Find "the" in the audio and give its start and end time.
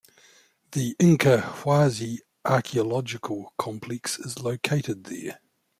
0.71-0.95